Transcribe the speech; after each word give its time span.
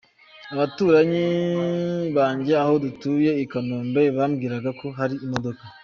Abaturanyi 0.53 1.25
banjye 2.15 2.53
aho 2.61 2.73
dutuye 2.83 3.29
i 3.43 3.45
Kanombe 3.51 4.01
bambwiraga 4.17 4.69
ko 4.79 4.87
hari 4.97 5.15
imodoka. 5.27 5.63